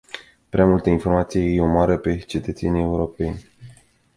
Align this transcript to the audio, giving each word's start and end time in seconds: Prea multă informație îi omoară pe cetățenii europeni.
Prea 0.49 0.65
multă 0.65 0.89
informație 0.89 1.41
îi 1.41 1.59
omoară 1.59 1.97
pe 1.97 2.17
cetățenii 2.17 2.81
europeni. 2.81 3.45